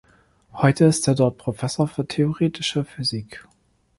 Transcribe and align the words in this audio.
Heute 0.53 0.85
ist 0.85 1.07
er 1.07 1.13
dort 1.13 1.37
Professor 1.37 1.87
für 1.87 2.07
theoretische 2.07 2.83
Physik. 2.85 3.45